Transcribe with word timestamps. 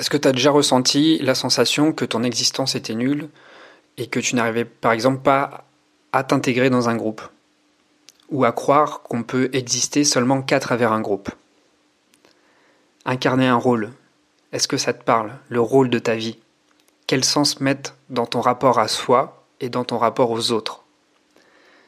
Est-ce 0.00 0.08
que 0.08 0.16
tu 0.16 0.26
as 0.26 0.32
déjà 0.32 0.50
ressenti 0.50 1.18
la 1.18 1.34
sensation 1.34 1.92
que 1.92 2.06
ton 2.06 2.22
existence 2.22 2.74
était 2.74 2.94
nulle 2.94 3.28
et 3.98 4.06
que 4.06 4.18
tu 4.18 4.34
n'arrivais 4.34 4.64
par 4.64 4.92
exemple 4.92 5.20
pas 5.20 5.64
à 6.14 6.24
t'intégrer 6.24 6.70
dans 6.70 6.88
un 6.88 6.96
groupe 6.96 7.20
Ou 8.30 8.46
à 8.46 8.52
croire 8.52 9.02
qu'on 9.02 9.22
peut 9.22 9.50
exister 9.52 10.04
seulement 10.04 10.40
qu'à 10.40 10.58
travers 10.58 10.92
un 10.92 11.02
groupe? 11.02 11.28
Incarner 13.04 13.46
un 13.46 13.56
rôle, 13.56 13.92
est-ce 14.52 14.68
que 14.68 14.78
ça 14.78 14.94
te 14.94 15.04
parle, 15.04 15.32
le 15.50 15.60
rôle 15.60 15.90
de 15.90 15.98
ta 15.98 16.14
vie? 16.14 16.38
Quel 17.06 17.22
sens 17.22 17.60
mettre 17.60 17.94
dans 18.08 18.24
ton 18.24 18.40
rapport 18.40 18.78
à 18.78 18.88
soi 18.88 19.44
et 19.60 19.68
dans 19.68 19.84
ton 19.84 19.98
rapport 19.98 20.30
aux 20.30 20.50
autres? 20.50 20.82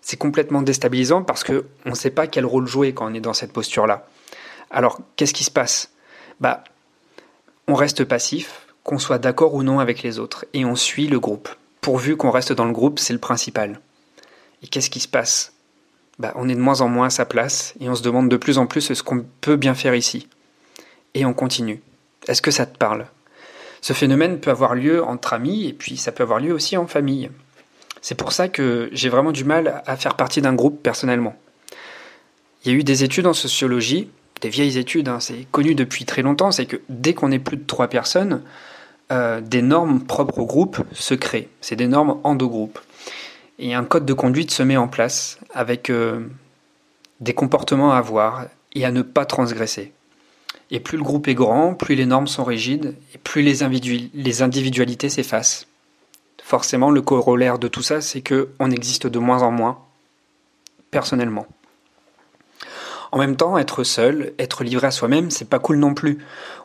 C'est 0.00 0.16
complètement 0.16 0.62
déstabilisant 0.62 1.24
parce 1.24 1.44
qu'on 1.44 1.62
ne 1.84 1.94
sait 1.94 2.08
pas 2.08 2.26
quel 2.26 2.46
rôle 2.46 2.66
jouer 2.66 2.94
quand 2.94 3.10
on 3.10 3.14
est 3.14 3.20
dans 3.20 3.34
cette 3.34 3.52
posture-là. 3.52 4.06
Alors, 4.70 4.98
qu'est-ce 5.16 5.34
qui 5.34 5.44
se 5.44 5.50
passe? 5.50 5.90
Bah, 6.40 6.64
on 7.68 7.74
reste 7.74 8.04
passif, 8.04 8.66
qu'on 8.82 8.98
soit 8.98 9.18
d'accord 9.18 9.54
ou 9.54 9.62
non 9.62 9.78
avec 9.78 10.02
les 10.02 10.18
autres, 10.18 10.46
et 10.54 10.64
on 10.64 10.74
suit 10.74 11.06
le 11.06 11.20
groupe. 11.20 11.50
Pourvu 11.82 12.16
qu'on 12.16 12.30
reste 12.30 12.52
dans 12.52 12.64
le 12.64 12.72
groupe, 12.72 12.98
c'est 12.98 13.12
le 13.12 13.18
principal. 13.18 13.80
Et 14.62 14.66
qu'est-ce 14.66 14.90
qui 14.90 15.00
se 15.00 15.08
passe? 15.08 15.52
Bah, 16.18 16.32
On 16.34 16.48
est 16.48 16.54
de 16.54 16.60
moins 16.60 16.80
en 16.80 16.88
moins 16.88 17.06
à 17.06 17.10
sa 17.10 17.26
place, 17.26 17.74
et 17.78 17.90
on 17.90 17.94
se 17.94 18.02
demande 18.02 18.30
de 18.30 18.38
plus 18.38 18.56
en 18.56 18.66
plus 18.66 18.92
ce 18.94 19.02
qu'on 19.02 19.24
peut 19.42 19.56
bien 19.56 19.74
faire 19.74 19.94
ici. 19.94 20.28
Et 21.12 21.26
on 21.26 21.34
continue. 21.34 21.82
Est-ce 22.26 22.42
que 22.42 22.50
ça 22.50 22.64
te 22.64 22.76
parle? 22.76 23.06
Ce 23.82 23.92
phénomène 23.92 24.40
peut 24.40 24.50
avoir 24.50 24.74
lieu 24.74 25.04
entre 25.04 25.34
amis, 25.34 25.68
et 25.68 25.74
puis 25.74 25.98
ça 25.98 26.10
peut 26.10 26.22
avoir 26.22 26.40
lieu 26.40 26.54
aussi 26.54 26.78
en 26.78 26.86
famille. 26.86 27.30
C'est 28.00 28.16
pour 28.16 28.32
ça 28.32 28.48
que 28.48 28.88
j'ai 28.92 29.10
vraiment 29.10 29.32
du 29.32 29.44
mal 29.44 29.82
à 29.86 29.96
faire 29.96 30.14
partie 30.14 30.40
d'un 30.40 30.54
groupe 30.54 30.82
personnellement. 30.82 31.36
Il 32.64 32.72
y 32.72 32.74
a 32.74 32.78
eu 32.78 32.84
des 32.84 33.04
études 33.04 33.26
en 33.26 33.34
sociologie 33.34 34.08
des 34.40 34.48
vieilles 34.48 34.78
études, 34.78 35.08
hein, 35.08 35.20
c'est 35.20 35.46
connu 35.50 35.74
depuis 35.74 36.04
très 36.04 36.22
longtemps, 36.22 36.50
c'est 36.50 36.66
que 36.66 36.80
dès 36.88 37.14
qu'on 37.14 37.30
est 37.30 37.38
plus 37.38 37.56
de 37.56 37.64
trois 37.66 37.88
personnes, 37.88 38.42
euh, 39.10 39.40
des 39.40 39.62
normes 39.62 40.00
propres 40.00 40.38
au 40.38 40.46
groupe 40.46 40.82
se 40.92 41.14
créent. 41.14 41.48
C'est 41.60 41.76
des 41.76 41.86
normes 41.86 42.18
endogroupe. 42.24 42.78
Et 43.58 43.74
un 43.74 43.84
code 43.84 44.06
de 44.06 44.12
conduite 44.12 44.50
se 44.50 44.62
met 44.62 44.76
en 44.76 44.86
place 44.86 45.38
avec 45.52 45.90
euh, 45.90 46.20
des 47.20 47.34
comportements 47.34 47.92
à 47.92 47.98
avoir 47.98 48.46
et 48.74 48.84
à 48.84 48.92
ne 48.92 49.02
pas 49.02 49.24
transgresser. 49.24 49.92
Et 50.70 50.80
plus 50.80 50.98
le 50.98 51.04
groupe 51.04 51.26
est 51.28 51.34
grand, 51.34 51.74
plus 51.74 51.94
les 51.94 52.06
normes 52.06 52.26
sont 52.26 52.44
rigides, 52.44 52.94
et 53.14 53.18
plus 53.18 53.42
les, 53.42 54.10
les 54.14 54.42
individualités 54.42 55.08
s'effacent. 55.08 55.66
Forcément, 56.42 56.90
le 56.90 57.00
corollaire 57.00 57.58
de 57.58 57.68
tout 57.68 57.82
ça, 57.82 58.00
c'est 58.00 58.22
qu'on 58.22 58.70
existe 58.70 59.06
de 59.06 59.18
moins 59.18 59.42
en 59.42 59.50
moins, 59.50 59.78
personnellement. 60.90 61.46
En 63.10 63.18
même 63.18 63.36
temps, 63.36 63.58
être 63.58 63.84
seul, 63.84 64.32
être 64.38 64.64
livré 64.64 64.88
à 64.88 64.90
soi-même, 64.90 65.30
c'est 65.30 65.48
pas 65.48 65.58
cool 65.58 65.78
non 65.78 65.94
plus. 65.94 66.18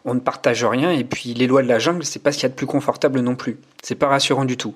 On 0.06 0.14
ne 0.14 0.20
partage 0.20 0.66
rien 0.66 0.92
et 0.92 1.04
puis 1.04 1.34
les 1.34 1.48
lois 1.48 1.64
de 1.64 1.68
la 1.68 1.80
jungle, 1.80 2.04
c'est 2.04 2.20
pas 2.20 2.32
ce 2.32 2.38
qu'il 2.38 2.44
y 2.44 2.46
a 2.48 2.50
de 2.50 2.56
plus 2.56 2.68
confortable 2.68 3.20
non 3.22 3.36
plus. 3.36 3.58
C'est 3.82 3.96
pas 3.96 4.08
rassurant 4.08 4.46
du 4.46 4.58
tout. 4.58 4.76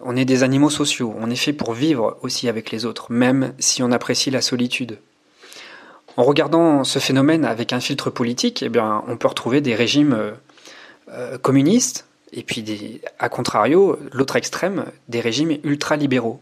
On 0.00 0.16
est 0.16 0.24
des 0.24 0.42
animaux 0.42 0.70
sociaux, 0.70 1.14
on 1.18 1.30
est 1.30 1.36
fait 1.36 1.52
pour 1.52 1.72
vivre 1.72 2.18
aussi 2.22 2.48
avec 2.48 2.70
les 2.70 2.84
autres, 2.84 3.12
même 3.12 3.52
si 3.58 3.82
on 3.82 3.92
apprécie 3.92 4.30
la 4.30 4.40
solitude. 4.40 4.98
En 6.16 6.24
regardant 6.24 6.84
ce 6.84 6.98
phénomène 6.98 7.44
avec 7.44 7.72
un 7.72 7.80
filtre 7.80 8.10
politique, 8.10 8.62
eh 8.62 8.68
bien, 8.68 9.02
on 9.08 9.16
peut 9.16 9.28
retrouver 9.28 9.60
des 9.60 9.74
régimes 9.74 10.12
euh, 10.12 10.32
euh, 11.10 11.38
communistes 11.38 12.06
et 12.32 12.42
puis, 12.42 13.00
à 13.18 13.28
contrario, 13.28 13.98
l'autre 14.12 14.34
extrême, 14.36 14.86
des 15.08 15.20
régimes 15.20 15.56
ultra-libéraux. 15.62 16.40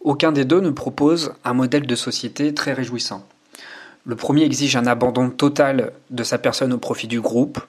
Aucun 0.00 0.32
des 0.32 0.46
deux 0.46 0.60
ne 0.60 0.70
propose 0.70 1.34
un 1.44 1.52
modèle 1.52 1.86
de 1.86 1.94
société 1.94 2.54
très 2.54 2.72
réjouissant. 2.72 3.26
Le 4.08 4.16
premier 4.16 4.44
exige 4.44 4.74
un 4.74 4.86
abandon 4.86 5.28
total 5.28 5.92
de 6.08 6.22
sa 6.22 6.38
personne 6.38 6.72
au 6.72 6.78
profit 6.78 7.08
du 7.08 7.20
groupe. 7.20 7.60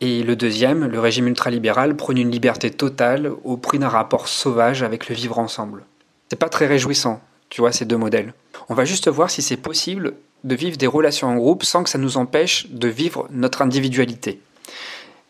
Et 0.00 0.22
le 0.22 0.34
deuxième, 0.34 0.86
le 0.86 0.98
régime 0.98 1.28
ultralibéral, 1.28 1.94
prône 1.94 2.16
une 2.16 2.30
liberté 2.30 2.70
totale 2.70 3.30
au 3.44 3.58
prix 3.58 3.78
d'un 3.78 3.90
rapport 3.90 4.28
sauvage 4.28 4.82
avec 4.82 5.10
le 5.10 5.14
vivre 5.14 5.38
ensemble. 5.38 5.84
C'est 6.30 6.38
pas 6.38 6.48
très 6.48 6.66
réjouissant, 6.66 7.20
tu 7.50 7.60
vois, 7.60 7.70
ces 7.70 7.84
deux 7.84 7.98
modèles. 7.98 8.32
On 8.70 8.74
va 8.74 8.86
juste 8.86 9.10
voir 9.10 9.30
si 9.30 9.42
c'est 9.42 9.58
possible 9.58 10.14
de 10.44 10.54
vivre 10.54 10.78
des 10.78 10.86
relations 10.86 11.28
en 11.28 11.36
groupe 11.36 11.64
sans 11.64 11.84
que 11.84 11.90
ça 11.90 11.98
nous 11.98 12.16
empêche 12.16 12.68
de 12.70 12.88
vivre 12.88 13.28
notre 13.30 13.60
individualité. 13.60 14.40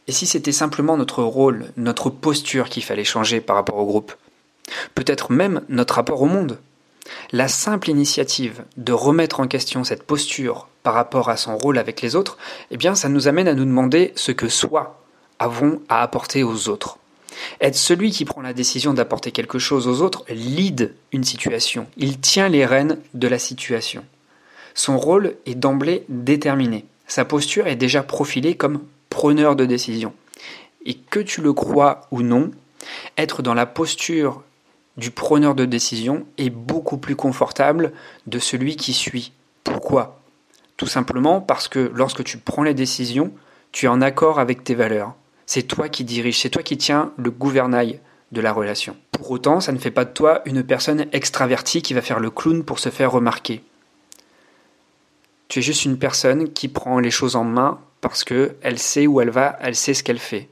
Et 0.07 0.13
si 0.13 0.25
c'était 0.25 0.53
simplement 0.53 0.97
notre 0.97 1.25
rôle, 1.25 1.65
notre 1.77 2.11
posture 2.11 2.69
qu'il 2.69 2.85
fallait 2.85 3.03
changer 3.03 3.41
par 3.41 3.57
rapport 3.57 3.79
au 3.79 3.87
groupe? 3.87 4.15
Peut-être 4.95 5.33
même 5.33 5.63
notre 5.69 5.95
rapport 5.95 6.23
au 6.23 6.27
monde 6.27 6.61
la 7.33 7.49
simple 7.49 7.91
initiative 7.91 8.65
de 8.77 8.93
remettre 8.93 9.41
en 9.41 9.47
question 9.47 9.85
cette 9.85 10.03
posture 10.03 10.69
par 10.83 10.95
rapport 10.95 11.29
à 11.29 11.37
son 11.37 11.57
rôle 11.57 11.79
avec 11.79 12.03
les 12.03 12.17
autres, 12.17 12.39
eh 12.71 12.77
bien, 12.77 12.95
ça 12.95 13.09
nous 13.09 13.29
amène 13.29 13.49
à 13.49 13.55
nous 13.55 13.65
demander 13.65 14.13
ce 14.17 14.33
que 14.33 14.49
soi 14.49 15.03
avons 15.39 15.81
à 15.89 16.03
apporter 16.03 16.43
aux 16.43 16.69
autres. 16.69 16.99
Être 17.61 17.77
celui 17.77 18.11
qui 18.11 18.25
prend 18.25 18.43
la 18.43 18.53
décision 18.53 18.93
d'apporter 18.93 19.31
quelque 19.31 19.59
chose 19.59 19.87
aux 19.87 20.03
autres 20.03 20.25
lead 20.29 20.95
une 21.13 21.25
situation. 21.25 21.87
Il 21.97 22.19
tient 22.19 22.49
les 22.49 22.67
rênes 22.67 22.99
de 23.15 23.29
la 23.29 23.39
situation. 23.39 24.05
Son 24.75 24.99
rôle 24.99 25.35
est 25.47 25.55
d'emblée 25.55 26.05
déterminé. 26.09 26.85
Sa 27.07 27.25
posture 27.25 27.67
est 27.67 27.77
déjà 27.77 28.03
profilée 28.03 28.57
comme 28.57 28.83
preneur 29.09 29.57
de 29.57 29.65
décision. 29.65 30.13
Et 30.87 30.95
que 30.95 31.21
tu 31.21 31.41
le 31.41 31.53
crois 31.53 32.03
ou 32.11 32.23
non, 32.23 32.51
être 33.19 33.43
dans 33.43 33.55
la 33.55 33.67
posture 33.67 34.43
du 34.97 35.11
preneur 35.11 35.55
de 35.55 35.65
décision 35.65 36.27
est 36.39 36.51
beaucoup 36.51 36.99
plus 36.99 37.17
confortable 37.17 37.93
de 38.27 38.39
celui 38.39 38.77
qui 38.77 38.93
suit. 38.93 39.33
Pourquoi? 39.65 40.21
Tout 40.77 40.87
simplement 40.87 41.41
parce 41.41 41.69
que 41.69 41.91
lorsque 41.95 42.25
tu 42.25 42.39
prends 42.39 42.63
les 42.63 42.75
décisions, 42.75 43.33
tu 43.73 43.87
es 43.87 43.89
en 43.89 44.01
accord 44.01 44.39
avec 44.39 44.65
tes 44.65 44.75
valeurs. 44.75 45.15
C'est 45.47 45.63
toi 45.63 45.89
qui 45.89 46.05
diriges, 46.05 46.41
c'est 46.41 46.51
toi 46.51 46.63
qui 46.63 46.77
tiens 46.79 47.13
le 47.17 47.31
gouvernail 47.31 48.01
de 48.33 48.41
la 48.41 48.53
relation. 48.53 48.97
Pour 49.13 49.31
autant, 49.31 49.61
ça 49.61 49.73
ne 49.73 49.79
fait 49.79 49.91
pas 49.91 50.05
de 50.05 50.13
toi 50.13 50.43
une 50.45 50.63
personne 50.63 51.07
extravertie 51.13 51.83
qui 51.83 51.95
va 51.95 52.03
faire 52.03 52.21
le 52.21 52.31
clown 52.31 52.65
pour 52.65 52.79
se 52.79 52.89
faire 52.89 53.13
remarquer. 53.13 53.63
Tu 55.49 55.59
es 55.59 55.63
juste 55.63 55.85
une 55.85 55.99
personne 55.99 56.53
qui 56.53 56.69
prend 56.69 57.01
les 57.01 57.11
choses 57.11 57.37
en 57.37 57.45
main 57.45 57.81
parce 58.01 58.25
qu'elle 58.25 58.79
sait 58.79 59.07
où 59.07 59.21
elle 59.21 59.31
va, 59.31 59.59
elle 59.61 59.75
sait 59.75 59.95
ce 59.95 60.03
qu'elle 60.03 60.19
fait. 60.19 60.49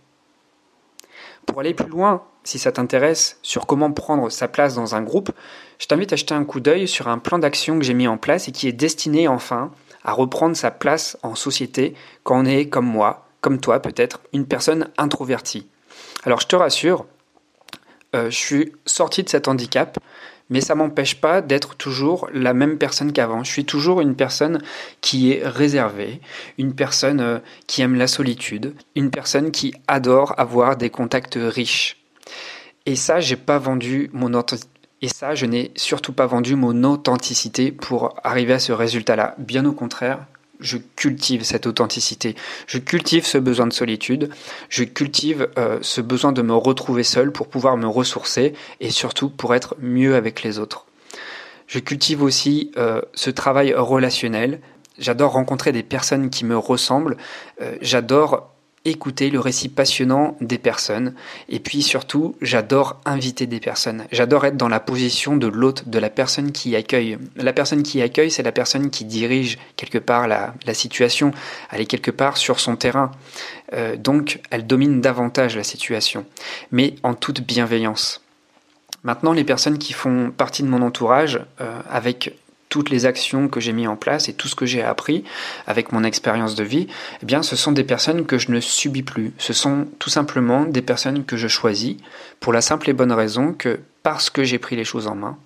Pour 1.58 1.64
aller 1.64 1.74
plus 1.74 1.88
loin, 1.88 2.22
si 2.44 2.56
ça 2.56 2.70
t'intéresse, 2.70 3.40
sur 3.42 3.66
comment 3.66 3.90
prendre 3.90 4.30
sa 4.30 4.46
place 4.46 4.76
dans 4.76 4.94
un 4.94 5.02
groupe, 5.02 5.32
je 5.80 5.88
t'invite 5.88 6.12
à 6.12 6.16
jeter 6.16 6.32
un 6.32 6.44
coup 6.44 6.60
d'œil 6.60 6.86
sur 6.86 7.08
un 7.08 7.18
plan 7.18 7.40
d'action 7.40 7.80
que 7.80 7.84
j'ai 7.84 7.94
mis 7.94 8.06
en 8.06 8.16
place 8.16 8.46
et 8.46 8.52
qui 8.52 8.68
est 8.68 8.72
destiné 8.72 9.26
enfin 9.26 9.72
à 10.04 10.12
reprendre 10.12 10.56
sa 10.56 10.70
place 10.70 11.18
en 11.24 11.34
société 11.34 11.94
quand 12.22 12.42
on 12.42 12.44
est 12.44 12.68
comme 12.68 12.86
moi, 12.86 13.26
comme 13.40 13.58
toi 13.58 13.80
peut-être, 13.80 14.20
une 14.32 14.46
personne 14.46 14.88
introvertie. 14.98 15.66
Alors 16.22 16.38
je 16.38 16.46
te 16.46 16.54
rassure, 16.54 17.06
euh, 18.14 18.30
je 18.30 18.36
suis 18.36 18.72
sorti 18.86 19.24
de 19.24 19.28
cet 19.28 19.48
handicap, 19.48 19.98
mais 20.50 20.60
ça 20.60 20.74
m'empêche 20.74 21.20
pas 21.20 21.40
d'être 21.40 21.76
toujours 21.76 22.28
la 22.32 22.54
même 22.54 22.78
personne 22.78 23.12
qu'avant. 23.12 23.44
Je 23.44 23.50
suis 23.50 23.64
toujours 23.64 24.00
une 24.00 24.16
personne 24.16 24.60
qui 25.00 25.32
est 25.32 25.46
réservée, 25.46 26.20
une 26.58 26.74
personne 26.74 27.20
euh, 27.20 27.38
qui 27.66 27.82
aime 27.82 27.94
la 27.94 28.06
solitude, 28.06 28.74
une 28.94 29.10
personne 29.10 29.50
qui 29.50 29.74
adore 29.86 30.34
avoir 30.38 30.76
des 30.76 30.90
contacts 30.90 31.38
riches. 31.38 31.96
Et 32.86 32.96
ça, 32.96 33.20
j'ai 33.20 33.36
pas 33.36 33.58
vendu 33.58 34.10
mon 34.12 34.32
et 35.00 35.08
ça, 35.08 35.34
je 35.34 35.46
n'ai 35.46 35.70
surtout 35.76 36.12
pas 36.12 36.26
vendu 36.26 36.56
mon 36.56 36.82
authenticité 36.82 37.70
pour 37.70 38.14
arriver 38.24 38.54
à 38.54 38.58
ce 38.58 38.72
résultat-là. 38.72 39.36
Bien 39.38 39.64
au 39.64 39.72
contraire, 39.72 40.26
je 40.60 40.78
cultive 40.96 41.42
cette 41.44 41.66
authenticité. 41.66 42.34
Je 42.66 42.78
cultive 42.78 43.26
ce 43.26 43.38
besoin 43.38 43.66
de 43.66 43.72
solitude. 43.72 44.30
Je 44.68 44.84
cultive 44.84 45.48
euh, 45.58 45.78
ce 45.82 46.00
besoin 46.00 46.32
de 46.32 46.42
me 46.42 46.54
retrouver 46.54 47.02
seul 47.02 47.32
pour 47.32 47.48
pouvoir 47.48 47.76
me 47.76 47.86
ressourcer 47.86 48.54
et 48.80 48.90
surtout 48.90 49.30
pour 49.30 49.54
être 49.54 49.76
mieux 49.80 50.14
avec 50.14 50.42
les 50.42 50.58
autres. 50.58 50.86
Je 51.66 51.78
cultive 51.78 52.22
aussi 52.22 52.72
euh, 52.76 53.02
ce 53.14 53.30
travail 53.30 53.74
relationnel. 53.74 54.60
J'adore 54.98 55.32
rencontrer 55.32 55.70
des 55.70 55.82
personnes 55.82 56.30
qui 56.30 56.44
me 56.44 56.56
ressemblent. 56.56 57.16
Euh, 57.60 57.76
j'adore 57.80 58.54
écouter 58.90 59.30
le 59.30 59.40
récit 59.40 59.68
passionnant 59.68 60.36
des 60.40 60.58
personnes. 60.58 61.14
Et 61.48 61.60
puis 61.60 61.82
surtout, 61.82 62.36
j'adore 62.40 63.00
inviter 63.04 63.46
des 63.46 63.60
personnes. 63.60 64.06
J'adore 64.12 64.44
être 64.46 64.56
dans 64.56 64.68
la 64.68 64.80
position 64.80 65.36
de 65.36 65.46
l'hôte, 65.46 65.88
de 65.88 65.98
la 65.98 66.10
personne 66.10 66.52
qui 66.52 66.76
accueille. 66.76 67.18
La 67.36 67.52
personne 67.52 67.82
qui 67.82 68.02
accueille, 68.02 68.30
c'est 68.30 68.42
la 68.42 68.52
personne 68.52 68.90
qui 68.90 69.04
dirige 69.04 69.58
quelque 69.76 69.98
part 69.98 70.28
la, 70.28 70.54
situation. 70.72 71.32
Elle 71.70 71.80
est 71.80 71.86
quelque 71.86 72.10
part 72.10 72.36
sur 72.36 72.60
son 72.60 72.76
terrain. 72.76 73.10
Euh, 73.72 73.96
donc, 73.96 74.40
elle 74.50 74.66
domine 74.66 75.00
davantage 75.00 75.56
la 75.56 75.64
situation. 75.64 76.24
Mais 76.70 76.94
en 77.02 77.14
toute 77.14 77.40
bienveillance. 77.40 78.22
Maintenant, 79.04 79.32
les 79.32 79.44
personnes 79.44 79.78
qui 79.78 79.92
font 79.92 80.32
partie 80.36 80.62
de 80.62 80.68
mon 80.68 80.82
entourage, 80.82 81.40
euh, 81.60 81.80
avec 81.90 82.34
toutes 82.68 82.90
les 82.90 83.06
actions 83.06 83.48
que 83.48 83.60
j'ai 83.60 83.72
mis 83.72 83.86
en 83.86 83.96
place 83.96 84.28
et 84.28 84.34
tout 84.34 84.48
ce 84.48 84.54
que 84.54 84.66
j'ai 84.66 84.82
appris 84.82 85.24
avec 85.66 85.92
mon 85.92 86.04
expérience 86.04 86.54
de 86.54 86.64
vie, 86.64 86.86
eh 87.22 87.26
bien, 87.26 87.42
ce 87.42 87.56
sont 87.56 87.72
des 87.72 87.84
personnes 87.84 88.26
que 88.26 88.38
je 88.38 88.50
ne 88.50 88.60
subis 88.60 89.02
plus. 89.02 89.32
Ce 89.38 89.52
sont 89.52 89.86
tout 89.98 90.10
simplement 90.10 90.64
des 90.64 90.82
personnes 90.82 91.24
que 91.24 91.36
je 91.36 91.48
choisis 91.48 91.96
pour 92.40 92.52
la 92.52 92.60
simple 92.60 92.90
et 92.90 92.92
bonne 92.92 93.12
raison 93.12 93.52
que 93.52 93.80
parce 94.02 94.30
que 94.30 94.44
j'ai 94.44 94.58
pris 94.58 94.76
les 94.76 94.84
choses 94.84 95.06
en 95.06 95.14
main, 95.14 95.36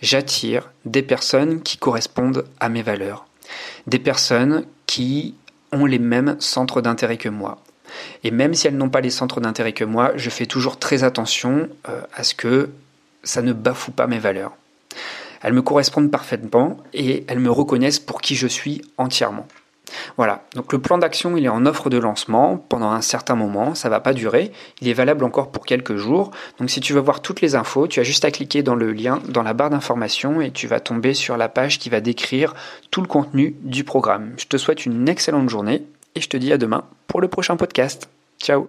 j'attire 0.00 0.70
des 0.84 1.02
personnes 1.02 1.62
qui 1.62 1.76
correspondent 1.76 2.44
à 2.60 2.68
mes 2.68 2.82
valeurs. 2.82 3.26
Des 3.86 3.98
personnes 3.98 4.64
qui 4.86 5.34
ont 5.72 5.86
les 5.86 5.98
mêmes 5.98 6.36
centres 6.40 6.80
d'intérêt 6.80 7.16
que 7.16 7.28
moi. 7.28 7.58
Et 8.24 8.30
même 8.30 8.54
si 8.54 8.66
elles 8.66 8.76
n'ont 8.76 8.90
pas 8.90 9.00
les 9.00 9.10
centres 9.10 9.40
d'intérêt 9.40 9.72
que 9.72 9.84
moi, 9.84 10.12
je 10.16 10.30
fais 10.30 10.46
toujours 10.46 10.78
très 10.78 11.04
attention 11.04 11.68
euh, 11.88 12.00
à 12.14 12.24
ce 12.24 12.34
que 12.34 12.70
ça 13.22 13.42
ne 13.42 13.52
bafoue 13.52 13.92
pas 13.92 14.06
mes 14.06 14.18
valeurs. 14.18 14.52
Elles 15.42 15.52
me 15.52 15.62
correspondent 15.62 16.10
parfaitement 16.10 16.76
et 16.92 17.24
elles 17.28 17.38
me 17.38 17.50
reconnaissent 17.50 18.00
pour 18.00 18.20
qui 18.20 18.34
je 18.34 18.46
suis 18.46 18.82
entièrement. 18.98 19.46
Voilà, 20.16 20.42
donc 20.54 20.72
le 20.72 20.80
plan 20.80 20.98
d'action, 20.98 21.36
il 21.36 21.44
est 21.44 21.50
en 21.50 21.64
offre 21.66 21.90
de 21.90 21.98
lancement 21.98 22.56
pendant 22.56 22.90
un 22.90 23.00
certain 23.00 23.34
moment, 23.34 23.74
ça 23.74 23.88
va 23.88 24.00
pas 24.00 24.12
durer, 24.12 24.52
il 24.80 24.88
est 24.88 24.94
valable 24.94 25.24
encore 25.24 25.50
pour 25.50 25.64
quelques 25.64 25.96
jours. 25.96 26.30
Donc 26.58 26.70
si 26.70 26.80
tu 26.80 26.92
veux 26.92 27.00
voir 27.00 27.22
toutes 27.22 27.40
les 27.40 27.54
infos, 27.54 27.86
tu 27.86 28.00
as 28.00 28.02
juste 28.02 28.24
à 28.24 28.30
cliquer 28.30 28.62
dans 28.62 28.74
le 28.74 28.92
lien 28.92 29.20
dans 29.28 29.42
la 29.42 29.54
barre 29.54 29.70
d'information 29.70 30.40
et 30.40 30.50
tu 30.50 30.66
vas 30.66 30.80
tomber 30.80 31.14
sur 31.14 31.36
la 31.36 31.48
page 31.48 31.78
qui 31.78 31.88
va 31.88 32.00
décrire 32.00 32.54
tout 32.90 33.00
le 33.00 33.08
contenu 33.08 33.56
du 33.62 33.84
programme. 33.84 34.32
Je 34.38 34.46
te 34.46 34.56
souhaite 34.56 34.86
une 34.86 35.08
excellente 35.08 35.48
journée 35.48 35.84
et 36.14 36.20
je 36.20 36.28
te 36.28 36.36
dis 36.36 36.52
à 36.52 36.58
demain 36.58 36.84
pour 37.06 37.20
le 37.20 37.28
prochain 37.28 37.56
podcast. 37.56 38.08
Ciao 38.40 38.64